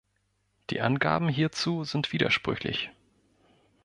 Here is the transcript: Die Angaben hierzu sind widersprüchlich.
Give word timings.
Die 0.71 0.81
Angaben 0.81 1.29
hierzu 1.29 1.83
sind 1.83 2.11
widersprüchlich. 2.11 2.89